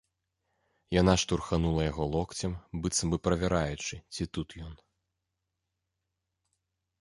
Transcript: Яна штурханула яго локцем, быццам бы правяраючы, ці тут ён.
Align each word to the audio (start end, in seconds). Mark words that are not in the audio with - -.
Яна 1.01 1.13
штурханула 1.23 1.81
яго 1.91 2.03
локцем, 2.15 2.55
быццам 2.85 3.07
бы 3.15 3.19
правяраючы, 3.27 3.95
ці 4.17 4.23
тут 4.39 4.57
ён. 4.71 4.73